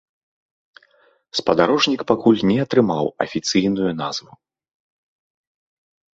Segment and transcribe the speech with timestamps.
[1.39, 4.43] Спадарожнік пакуль не атрымаў афіцыйную назву.